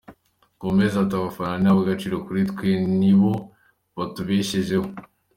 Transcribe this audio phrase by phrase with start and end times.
[0.59, 2.69] Gomez ati “Abafana ni abagaciro kuri twe,
[2.99, 3.31] nibo
[3.97, 4.87] batubeshejeho.